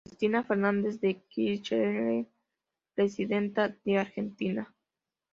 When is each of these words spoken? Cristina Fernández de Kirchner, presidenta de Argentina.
Cristina 0.03 0.43
Fernández 0.43 0.99
de 0.99 1.21
Kirchner, 1.27 2.25
presidenta 2.95 3.77
de 3.85 3.99
Argentina. 3.99 4.73